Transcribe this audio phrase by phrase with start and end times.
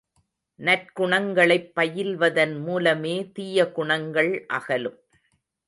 [0.59, 4.99] நற்குணங்களைப் பயில்வதன் மூலமே தீய குணங்கள் அகலும்.